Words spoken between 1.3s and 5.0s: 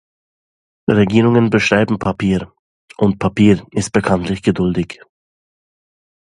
beschreiben Papier, und Papier ist bekanntlich geduldig.